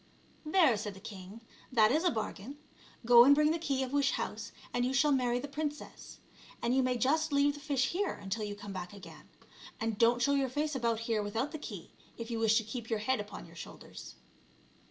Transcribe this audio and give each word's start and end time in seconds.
*'" 0.17 0.29
There," 0.57 0.77
said 0.77 0.95
the 0.95 0.99
king," 0.99 1.41
that 1.77 1.91
is 1.91 2.03
a 2.03 2.09
bargain; 2.09 2.57
go 3.05 3.23
and 3.23 3.35
bring 3.35 3.51
the 3.51 3.59
key 3.59 3.83
of 3.83 3.93
wish 3.93 4.13
house 4.13 4.51
and 4.73 4.83
you 4.83 4.93
shall 4.93 5.11
marry 5.11 5.37
the 5.39 5.47
princess; 5.47 6.17
and 6.59 6.75
you 6.75 6.81
may 6.81 6.97
just 6.97 7.31
leave 7.31 7.53
the 7.53 7.59
fish 7.59 7.89
here 7.89 8.13
until 8.13 8.43
you 8.43 8.55
come 8.55 8.73
back 8.73 8.93
again. 8.93 9.29
And 9.79 9.99
don't 9.99 10.19
show 10.19 10.33
your 10.33 10.49
face 10.49 10.73
about 10.75 11.01
here 11.01 11.21
without 11.21 11.51
the 11.51 11.59
key, 11.59 11.91
if 12.17 12.31
you 12.31 12.39
wish 12.39 12.57
to 12.57 12.63
keep 12.63 12.89
your 12.89 12.97
head 12.97 13.19
upon 13.19 13.45
your 13.45 13.55
shoulders." 13.55 14.15